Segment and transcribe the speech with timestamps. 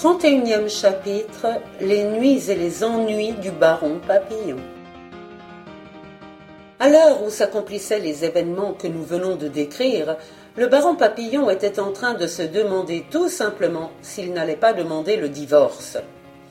[0.00, 1.46] 31e chapitre
[1.82, 4.56] Les nuits et les ennuis du baron Papillon.
[6.78, 10.16] À l'heure où s'accomplissaient les événements que nous venons de décrire,
[10.56, 15.16] le baron Papillon était en train de se demander tout simplement s'il n'allait pas demander
[15.18, 15.98] le divorce.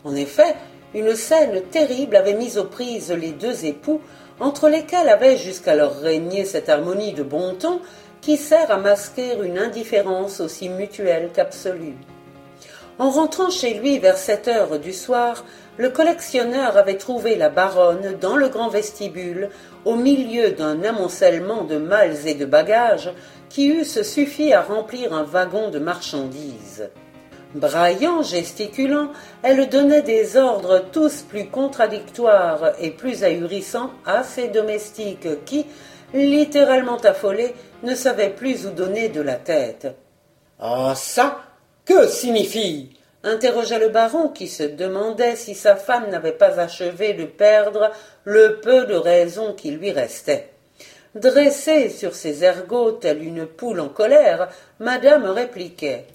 [0.04, 0.56] En effet,
[0.94, 4.00] une scène terrible avait mis aux prises les deux époux,
[4.40, 7.82] entre lesquels avait jusqu'alors régné cette harmonie de bon ton
[8.22, 11.98] qui sert à masquer une indifférence aussi mutuelle qu'absolue.
[13.00, 15.46] En rentrant chez lui vers sept heures du soir,
[15.78, 19.50] le collectionneur avait trouvé la baronne dans le grand vestibule,
[19.86, 23.10] au milieu d'un amoncellement de malles et de bagages
[23.48, 26.90] qui eussent suffi à remplir un wagon de marchandises.
[27.56, 29.12] Braillant, gesticulant,
[29.44, 35.66] elle donnait des ordres tous plus contradictoires et plus ahurissants à ses domestiques qui,
[36.14, 39.88] littéralement affolés, ne savaient plus où donner de la tête.
[40.60, 41.40] Ah ça
[41.90, 42.92] que signifie?
[43.24, 47.90] interrogea le baron qui se demandait si sa femme n'avait pas achevé de perdre
[48.26, 50.52] le peu de raison qui lui restait.
[51.16, 56.06] Dressée sur ses ergots telle une poule en colère, madame répliquait.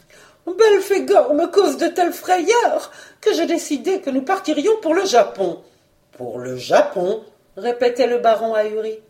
[0.47, 5.59] Belphégor me cause de telles frayeurs que j'ai décidé que nous partirions pour le Japon.
[6.13, 7.25] Pour le Japon?
[7.57, 9.01] Répétait le baron ahuri.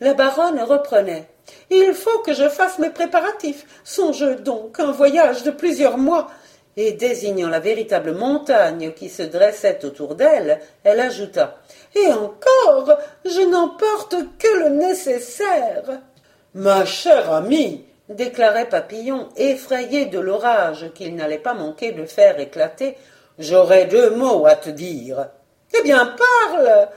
[0.00, 1.28] La baronne reprenait.
[1.70, 3.66] Il faut que je fasse mes préparatifs.
[3.84, 6.28] Songe donc un voyage de plusieurs mois.
[6.76, 11.58] Et désignant la véritable montagne qui se dressait autour d'elle, elle ajouta.
[11.96, 16.00] Et encore, je n'emporte que le nécessaire.
[16.54, 22.96] Ma chère amie, déclarait Papillon, effrayé de l'orage qu'il n'allait pas manquer de faire éclater,
[23.38, 25.28] j'aurais deux mots à te dire.
[25.76, 26.14] Eh bien,
[26.52, 26.88] parle.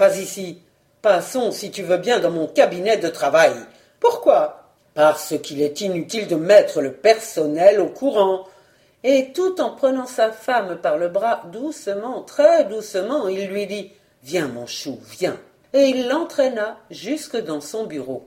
[0.00, 0.56] Pas ici.
[1.02, 3.52] Passons, si tu veux bien, dans mon cabinet de travail.
[4.00, 4.64] Pourquoi?
[4.94, 8.46] Parce qu'il est inutile de mettre le personnel au courant.
[9.04, 13.92] Et tout en prenant sa femme par le bras doucement, très doucement, il lui dit
[14.22, 15.36] Viens, mon chou, viens.
[15.74, 18.26] Et il l'entraîna jusque dans son bureau.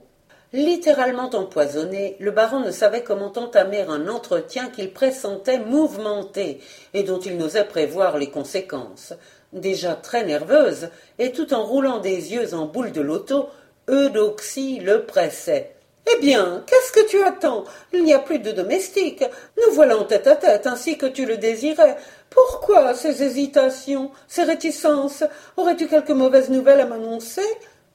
[0.54, 6.60] Littéralement empoisonné, le baron ne savait comment entamer un entretien qu'il pressentait mouvementé
[6.92, 9.14] et dont il n'osait prévoir les conséquences.
[9.52, 13.48] Déjà très nerveuse, et tout en roulant des yeux en boule de loto,
[13.90, 15.74] Eudoxie le pressait.
[16.08, 17.64] Eh bien, qu'est-ce que tu attends?
[17.92, 19.24] Il n'y a plus de domestique.
[19.56, 21.96] Nous voilà en tête à tête, ainsi que tu le désirais.
[22.30, 25.24] Pourquoi ces hésitations, ces réticences?
[25.56, 27.42] Aurais-tu quelque mauvaise nouvelle à m'annoncer?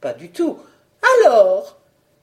[0.02, 0.60] Pas du tout.
[1.24, 1.79] Alors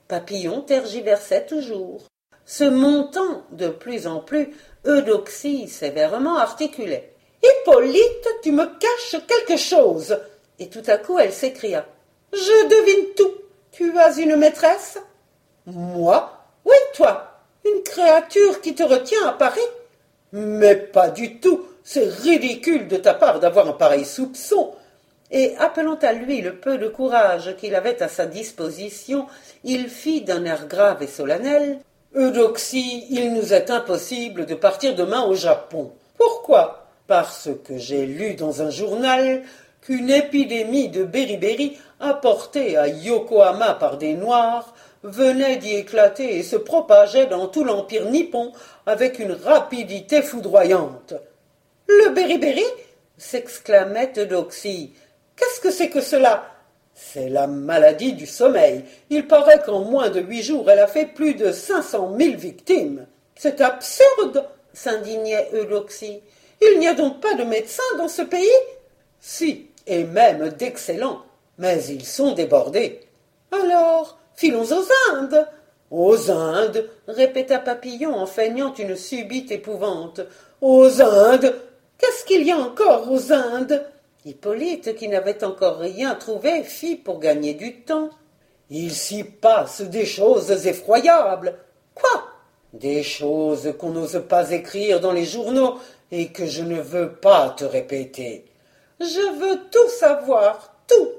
[0.09, 2.05] Papillon tergiversait toujours.
[2.45, 4.55] Se montant de plus en plus,
[4.87, 7.13] Eudoxie sévèrement articulait.
[7.43, 10.19] Hippolyte, tu me caches quelque chose.
[10.59, 11.85] Et tout à coup elle s'écria.
[12.33, 13.35] Je devine tout.
[13.73, 14.99] Tu as une maîtresse
[15.67, 16.33] Moi?
[16.65, 17.43] Oui, toi.
[17.65, 19.61] Une créature qui te retient à Paris
[20.33, 21.67] Mais pas du tout.
[21.83, 24.73] C'est ridicule de ta part d'avoir un pareil soupçon.
[25.31, 29.27] Et appelant à lui le peu de courage qu'il avait à sa disposition,
[29.65, 31.79] il fit d'un air grave et solennel.
[32.15, 35.93] Eudoxie, il nous est impossible de partir demain au Japon.
[36.17, 36.87] Pourquoi?
[37.07, 39.43] Parce que j'ai lu dans un journal
[39.83, 46.57] qu'une épidémie de beriberi apportée à Yokohama par des Noirs venait d'y éclater et se
[46.57, 48.53] propageait dans tout l'empire nippon
[48.87, 51.15] avec une rapidité foudroyante.
[51.87, 52.65] Le beriberi
[53.17, 54.93] s'exclamait Eudoxie.
[55.37, 56.51] Qu'est-ce que c'est que cela?
[56.95, 58.85] C'est la maladie du sommeil.
[59.11, 62.37] Il paraît qu'en moins de huit jours, elle a fait plus de cinq cent mille
[62.37, 63.07] victimes.
[63.35, 66.21] C'est absurde s'indignait Eudoxie.
[66.63, 68.49] Il n'y a donc pas de médecins dans ce pays?
[69.21, 71.23] Si, et même d'excellents,
[71.59, 73.01] mais ils sont débordés.
[73.53, 75.47] Alors, filons aux Indes.
[75.91, 80.21] Aux Indes répéta Papillon en feignant une subite épouvante.
[80.61, 81.55] Aux Indes
[81.99, 83.83] Qu'est-ce qu'il y a encore aux Indes?
[84.27, 88.11] Hippolyte, qui n'avait encore rien trouvé, fit pour gagner du temps.
[88.71, 91.57] Il s'y passe des choses effroyables.
[91.95, 92.25] Quoi?
[92.73, 95.79] Des choses qu'on n'ose pas écrire dans les journaux
[96.11, 98.45] et que je ne veux pas te répéter.
[98.99, 101.13] Je veux tout savoir, tout.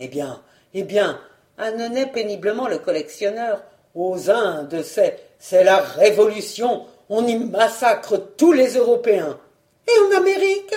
[0.00, 0.42] Eh bien,
[0.74, 1.20] eh bien,
[1.56, 3.62] annonnait péniblement le collectionneur.
[3.94, 6.86] Aux Indes, c'est, c'est la révolution.
[7.08, 9.38] On y massacre tous les Européens.
[9.86, 10.74] Et en Amérique?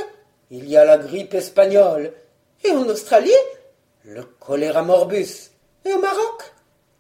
[0.56, 2.14] Il y a la grippe espagnole.
[2.64, 3.32] Et en Australie
[4.04, 5.50] Le choléra morbus.
[5.84, 6.54] Et au Maroc?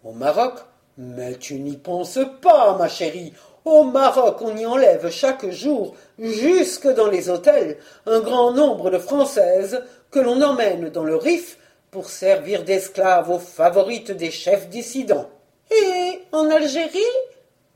[0.03, 0.55] Au Maroc?
[0.97, 3.31] Mais tu n'y penses pas, ma chérie.
[3.63, 7.77] Au Maroc, on y enlève chaque jour, jusque dans les hôtels,
[8.07, 11.59] un grand nombre de Françaises que l'on emmène dans le Rif
[11.91, 15.29] pour servir d'esclaves aux favorites des chefs dissidents.
[15.69, 16.99] Et en Algérie?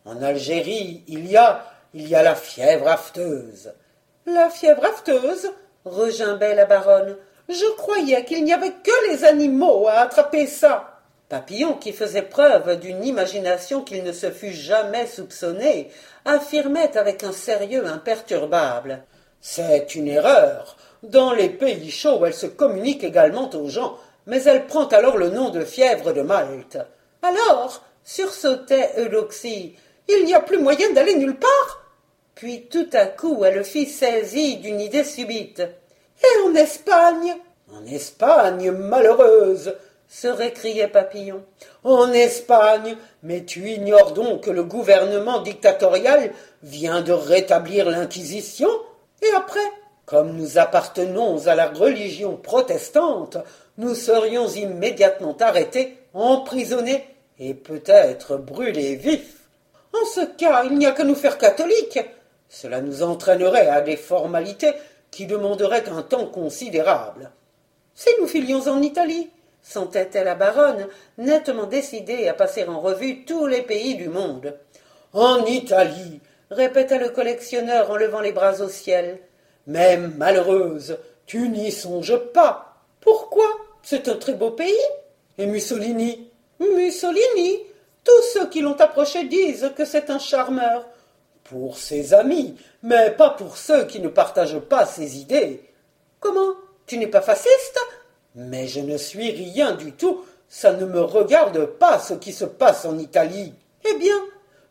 [0.05, 1.63] En Algérie, il y a,
[1.93, 3.71] il y a la fièvre afteuse.
[4.25, 5.51] La fièvre afteuse
[5.87, 7.17] regimbait la baronne.
[7.49, 11.01] Je croyais qu'il n'y avait que les animaux à attraper ça.
[11.29, 15.89] Papillon, qui faisait preuve d'une imagination qu'il ne se fût jamais soupçonné,
[16.23, 19.03] affirmait avec un sérieux imperturbable.
[19.41, 20.77] C'est une erreur.
[21.03, 25.29] Dans les pays chauds, elle se communique également aux gens, mais elle prend alors le
[25.29, 26.77] nom de fièvre de Malte.
[27.21, 29.75] Alors, sursautait Eudoxie,
[30.07, 31.86] il n'y a plus moyen d'aller nulle part?
[32.37, 35.59] Puis tout à coup elle fit saisie d'une idée subite.
[35.59, 37.35] Et en Espagne
[37.73, 39.73] En Espagne, malheureuse
[40.07, 41.43] se récriait Papillon.
[41.83, 46.31] En Espagne Mais tu ignores donc que le gouvernement dictatorial
[46.61, 48.69] vient de rétablir l'Inquisition
[49.23, 49.71] Et après
[50.05, 53.37] Comme nous appartenons à la religion protestante,
[53.79, 57.03] nous serions immédiatement arrêtés, emprisonnés
[57.39, 59.37] et peut-être brûlés vifs.
[59.91, 61.99] En ce cas, il n'y a qu'à nous faire catholiques.
[62.49, 64.73] Cela nous entraînerait à des formalités
[65.11, 67.31] qui demanderaient un temps considérable.
[67.93, 69.29] Si nous filions en Italie,
[69.61, 74.57] sentait la baronne, nettement décidée à passer en revue tous les pays du monde.
[75.13, 76.21] En Italie,
[76.51, 79.19] répéta le collectionneur en levant les bras au ciel.
[79.65, 82.75] Mais malheureuse, tu n'y songes pas.
[83.01, 83.47] Pourquoi
[83.83, 84.73] C'est un très beau pays?
[85.37, 86.29] Et Mussolini?
[86.59, 87.63] Mussolini?
[88.03, 90.85] Tous ceux qui l'ont approché disent que c'est un charmeur
[91.49, 95.63] pour ses amis, mais pas pour ceux qui ne partagent pas ses idées.
[96.19, 96.53] Comment
[96.85, 97.79] Tu n'es pas fasciste?
[98.35, 100.23] Mais je ne suis rien du tout.
[100.49, 103.53] Ça ne me regarde pas ce qui se passe en Italie.
[103.89, 104.15] Eh bien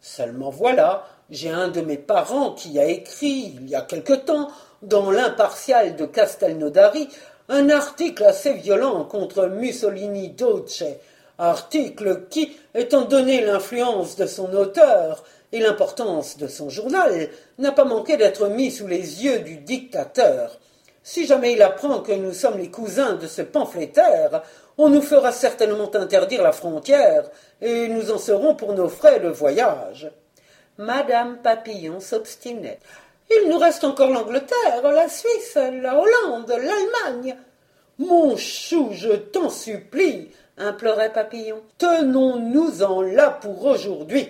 [0.00, 4.48] Seulement voilà, j'ai un de mes parents qui a écrit, il y a quelque temps,
[4.82, 7.08] dans l'impartial de Castelnaudari,
[7.48, 10.84] un article assez violent contre Mussolini Doce,
[11.38, 17.28] article qui, étant donné l'influence de son auteur, et l'importance de son journal
[17.58, 20.58] n'a pas manqué d'être mis sous les yeux du dictateur.
[21.02, 24.42] Si jamais il apprend que nous sommes les cousins de ce pamphlétaire,
[24.76, 29.28] on nous fera certainement interdire la frontière, et nous en serons pour nos frais de
[29.28, 30.10] voyage.
[30.78, 32.80] Madame Papillon s'obstinait.
[33.30, 37.36] Il nous reste encore l'Angleterre, la Suisse, la Hollande, l'Allemagne.
[37.98, 41.62] Mon chou, je t'en supplie, implorait Papillon.
[41.78, 44.28] Tenons-nous-en là pour aujourd'hui.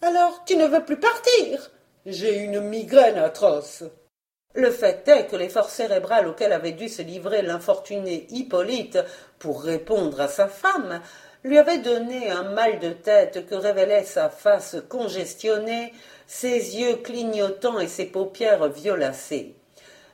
[0.00, 1.70] Alors tu ne veux plus partir?
[2.06, 3.82] J'ai une migraine atroce.
[4.54, 8.98] Le fait est que l'effort cérébral auquel avait dû se livrer l'infortuné Hippolyte
[9.38, 11.00] pour répondre à sa femme
[11.44, 15.92] lui avait donné un mal de tête que révélait sa face congestionnée,
[16.26, 19.54] ses yeux clignotants et ses paupières violacées.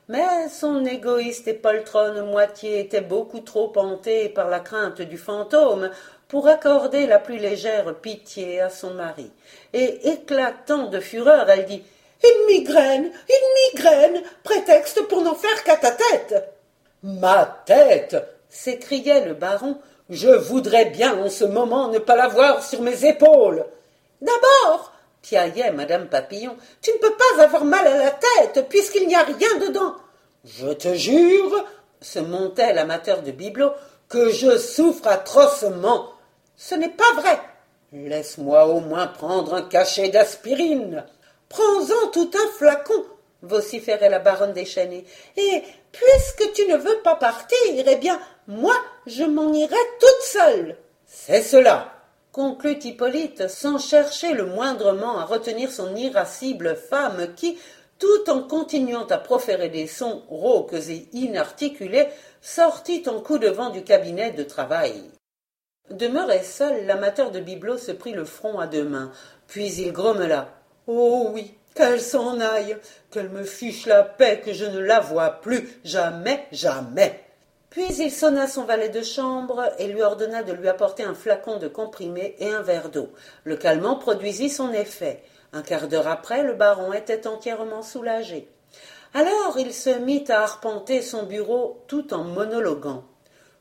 [0.07, 5.89] Mais son égoïste et poltronne moitié était beaucoup trop hantée par la crainte du fantôme
[6.27, 9.31] pour accorder la plus légère pitié à son mari.
[9.73, 11.83] Et éclatant de fureur, elle dit
[12.23, 16.53] Une migraine, une migraine, prétexte pour n'en faire qu'à ta tête.
[17.01, 18.15] Ma tête
[18.47, 19.77] s'écriait le baron.
[20.09, 23.65] Je voudrais bien en ce moment ne pas l'avoir sur mes épaules.
[24.21, 24.91] D'abord,
[25.25, 29.23] piaillait madame Papillon, tu ne peux pas avoir mal à la tête puisqu'il n'y a
[29.23, 29.95] rien dedans.
[30.43, 31.65] Je te jure,
[31.99, 33.73] se montait l'amateur de bibelots,
[34.07, 36.11] que je souffre atrocement.
[36.55, 37.39] Ce n'est pas vrai.
[37.91, 41.03] Laisse-moi au moins prendre un cachet d'aspirine.
[41.49, 43.05] Prends-en tout un flacon,
[43.41, 45.05] vociférait la baronne déchaînée.
[45.37, 48.75] Et puisque tu ne veux pas partir, eh bien, moi,
[49.07, 50.77] je m'en irai toute seule.
[51.07, 51.94] C'est cela,
[52.35, 57.57] conclut Hippolyte, sans chercher le moindrement à retenir son irascible femme qui,
[57.97, 62.09] tout en continuant à proférer des sons rauques et inarticulés,
[62.41, 65.01] sortit en coup de vent du cabinet de travail.
[65.89, 69.13] Demeuré seul, l'amateur de bibelots se prit le front à deux mains,
[69.47, 70.49] puis il grommela.
[70.87, 72.75] Oh oui, qu'elle s'en aille,
[73.11, 77.24] qu'elle me fiche la paix, que je ne la vois plus, jamais, jamais.
[77.75, 81.57] Puis il sonna son valet de chambre et lui ordonna de lui apporter un flacon
[81.57, 83.09] de comprimé et un verre d'eau.
[83.43, 85.21] Le calmant produisit son effet.
[85.51, 88.47] Un quart d'heure après, le baron était entièrement soulagé.
[89.13, 93.03] Alors il se mit à arpenter son bureau tout en monologuant.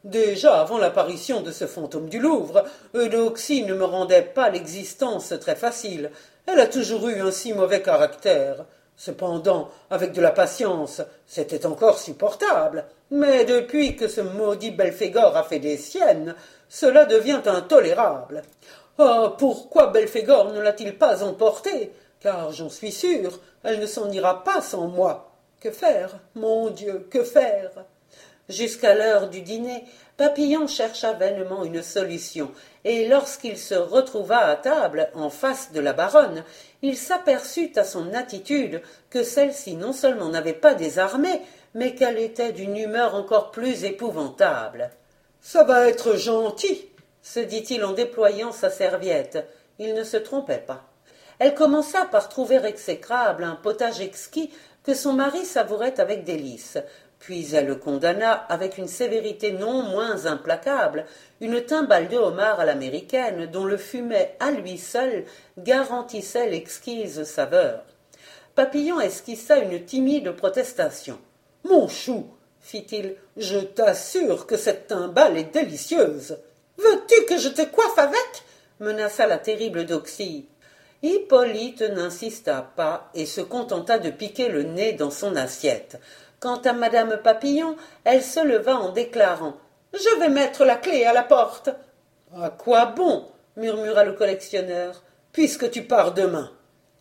[0.04, 2.62] Déjà, avant l'apparition de ce fantôme du Louvre,
[2.94, 6.12] Eudoxie ne me rendait pas l'existence très facile.
[6.46, 8.64] Elle a toujours eu un si mauvais caractère.
[8.96, 12.84] Cependant, avec de la patience, c'était encore supportable.
[13.16, 16.34] Mais depuis que ce maudit Belphégor a fait des siennes,
[16.68, 18.42] cela devient intolérable.
[18.98, 21.92] Ah, pourquoi Belphégor ne l'a-t-il pas emportée?
[22.18, 25.30] Car j'en suis sûr, elle ne s'en ira pas sans moi.
[25.60, 27.84] Que faire Mon Dieu, que faire?
[28.48, 29.84] Jusqu'à l'heure du dîner,
[30.16, 32.50] Papillon chercha vainement une solution,
[32.84, 36.42] et lorsqu'il se retrouva à table, en face de la baronne,
[36.82, 41.40] il s'aperçut à son attitude que celle-ci non seulement n'avait pas désarmé,
[41.74, 44.90] mais qu'elle était d'une humeur encore plus épouvantable.
[45.40, 46.88] Ça va être gentil,
[47.22, 49.46] se dit-il en déployant sa serviette.
[49.78, 50.84] Il ne se trompait pas.
[51.38, 54.50] Elle commença par trouver exécrable un potage exquis
[54.84, 56.78] que son mari savourait avec délice,
[57.18, 61.06] puis elle le condamna avec une sévérité non moins implacable,
[61.40, 65.24] une timbale de homard à l'américaine dont le fumet à lui seul
[65.58, 67.82] garantissait l'exquise saveur.
[68.54, 71.18] Papillon esquissa une timide protestation.
[71.64, 72.26] Mon chou,
[72.60, 76.38] fit-il, je t'assure que cette timbale est délicieuse.
[76.78, 78.42] Veux-tu que je te coiffe avec?
[78.80, 80.46] menaça la terrible Doxy.
[81.02, 86.00] Hippolyte n'insista pas et se contenta de piquer le nez dans son assiette.
[86.40, 89.54] Quant à madame Papillon, elle se leva en déclarant
[89.92, 91.70] Je vais mettre la clé à la porte.
[92.40, 93.26] À quoi bon?
[93.56, 95.02] murmura le collectionneur,
[95.32, 96.50] puisque tu pars demain.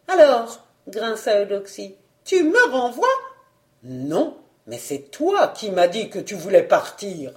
[0.08, 3.08] Alors, grinça Eudoxie, tu me renvoies?
[3.84, 7.32] Non, mais c'est toi qui m'as dit que tu voulais partir.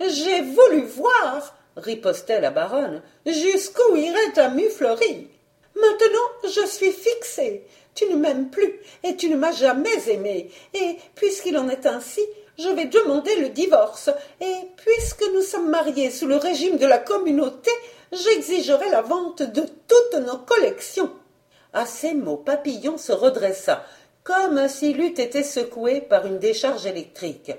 [0.00, 5.28] J'ai voulu voir, ripostait la baronne, jusqu'où irait ta muflerie.
[5.74, 7.66] Maintenant, je suis fixée.
[7.94, 10.50] Tu ne m'aimes plus, et tu ne m'as jamais aimé.
[10.72, 12.20] Et puisqu'il en est ainsi,
[12.58, 14.10] je vais demander le divorce.
[14.40, 17.70] Et puisque nous sommes mariés sous le régime de la communauté,
[18.12, 21.10] j'exigerai la vente de toutes nos collections.
[21.72, 23.84] À ces mots, Papillon se redressa,
[24.28, 27.50] comme s'il eût été secoué par une décharge électrique.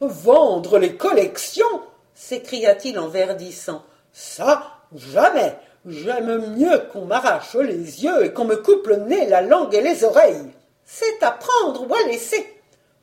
[0.00, 1.82] Vendre les collections
[2.14, 3.82] s'écria-t-il en verdissant.
[4.12, 4.62] Ça,
[4.94, 5.56] jamais.
[5.84, 9.80] J'aime mieux qu'on m'arrache les yeux et qu'on me coupe le nez, la langue et
[9.80, 10.52] les oreilles.
[10.84, 12.46] C'est à prendre ou à laisser.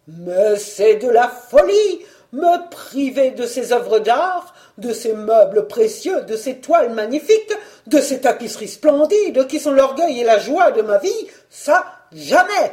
[0.08, 6.22] Mais c'est de la folie me priver de ces œuvres d'art, de ces meubles précieux,
[6.22, 10.82] de ces toiles magnifiques, de ces tapisseries splendides qui sont l'orgueil et la joie de
[10.82, 12.72] ma vie, ça jamais.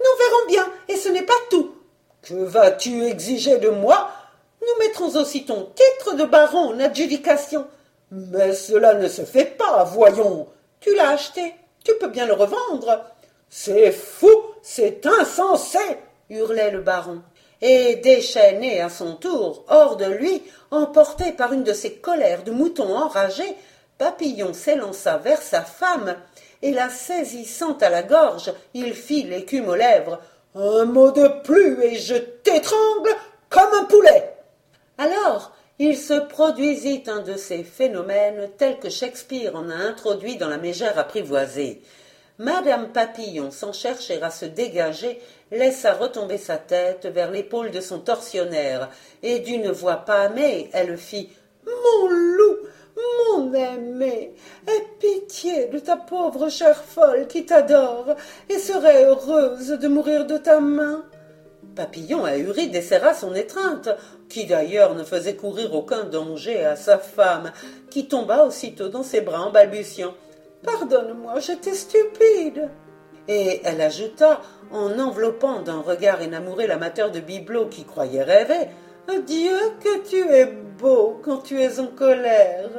[0.00, 1.74] Nous verrons bien, et ce n'est pas tout.
[2.22, 4.10] Que vas-tu exiger de moi?
[4.60, 7.66] Nous mettrons aussi ton titre de baron en adjudication.
[8.10, 10.48] Mais cela ne se fait pas, voyons.
[10.80, 11.54] Tu l'as acheté,
[11.84, 13.04] tu peux bien le revendre.
[13.48, 14.30] C'est fou,
[14.62, 15.78] c'est insensé,
[16.28, 17.22] hurlait le baron.
[17.62, 22.52] Et déchaîné à son tour, hors de lui, emporté par une de ces colères de
[22.52, 23.44] mouton enragé,
[23.98, 26.16] Papillon s'élança vers sa femme,
[26.62, 30.20] et la saisissant à la gorge, il fit l'écume aux lèvres.
[30.54, 33.14] Un mot de plus et je t'étrangle
[33.48, 34.34] comme un poulet.
[34.98, 40.48] Alors, il se produisit un de ces phénomènes tels que Shakespeare en a introduit dans
[40.48, 41.80] la mégère apprivoisée.
[42.38, 47.98] Madame Papillon, sans chercher à se dégager, laissa retomber sa tête vers l'épaule de son
[47.98, 48.88] tortionnaire,
[49.22, 51.30] et d'une voix pâmée, elle fit
[51.66, 52.56] Mon loup,
[53.36, 54.34] mon aimé,
[54.66, 58.14] aie pitié de ta pauvre chère folle qui t'adore
[58.48, 61.04] et serait heureuse de mourir de ta main.
[61.76, 63.88] Papillon ahuri desserra son étreinte,
[64.28, 67.52] qui d'ailleurs ne faisait courir aucun danger à sa femme,
[67.90, 70.14] qui tomba aussitôt dans ses bras en balbutiant.
[70.62, 72.68] Pardonne-moi, j'étais stupide.
[73.28, 74.40] Et elle ajouta,
[74.72, 78.68] en enveloppant d'un regard énamouré l'amateur de bibelots qui croyait rêver.
[79.18, 82.70] Dieu que tu es beau quand tu es en colère.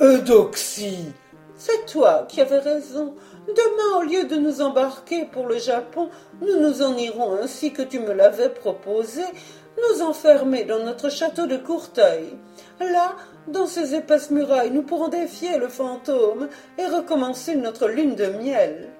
[0.00, 1.12] Eudoxie.
[1.56, 3.14] C'est toi qui avais raison.
[3.46, 6.08] Demain, au lieu de nous embarquer pour le Japon,
[6.40, 9.22] nous nous en irons ainsi que tu me l'avais proposé,
[9.76, 12.34] nous enfermer dans notre château de Courteuil.
[12.80, 13.16] Là,
[13.48, 18.90] dans ces épaisses murailles, nous pourrons défier le fantôme et recommencer notre lune de miel.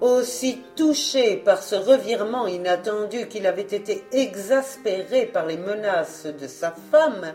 [0.00, 6.74] Aussi touché par ce revirement inattendu qu'il avait été exaspéré par les menaces de sa
[6.90, 7.32] femme,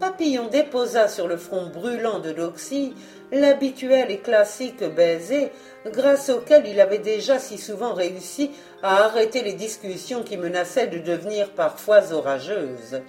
[0.00, 2.34] Papillon déposa sur le front brûlant de
[3.32, 5.50] l'habituel et classique baiser
[5.86, 10.98] grâce auquel il avait déjà si souvent réussi à arrêter les discussions qui menaçaient de
[10.98, 13.02] devenir parfois orageuses.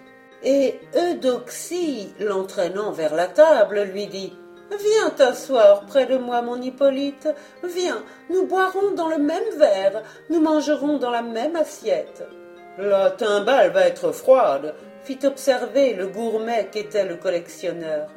[0.44, 4.34] Et Eudoxie, l'entraînant vers la table, lui dit
[4.70, 7.28] Viens t'asseoir près de moi, mon Hippolyte.
[7.64, 12.28] Viens, nous boirons dans le même verre, nous mangerons dans la même assiette.
[12.78, 18.10] La timbale va être froide, fit observer le gourmet qu'était le collectionneur.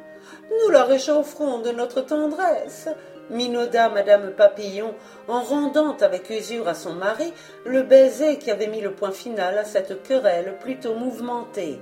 [0.49, 2.87] Nous la réchaufferons de notre tendresse,
[3.29, 4.93] minauda Madame Papillon
[5.27, 7.33] en rendant avec usure à son mari
[7.65, 11.79] le baiser qui avait mis le point final à cette querelle plutôt mouvementée.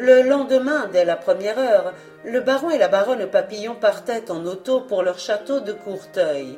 [0.00, 1.92] Le lendemain, dès la première heure,
[2.24, 6.56] le baron et la baronne Papillon partaient en auto pour leur château de Courteuil.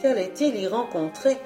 [0.00, 1.38] Qu'allait-il y rencontrer?